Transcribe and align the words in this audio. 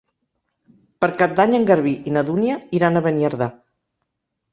Per 1.03 1.09
Cap 1.19 1.35
d'Any 1.39 1.53
en 1.57 1.67
Garbí 1.71 1.93
i 2.11 2.13
na 2.15 2.23
Dúnia 2.31 2.57
iran 2.79 2.97
a 2.97 3.05
Beniardà. 3.09 3.49